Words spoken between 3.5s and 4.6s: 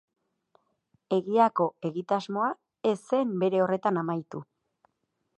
horretan amaitu.